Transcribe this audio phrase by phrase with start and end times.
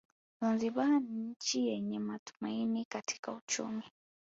[0.41, 3.83] Zanzibar ni nchi yenye matumaini katika uchumi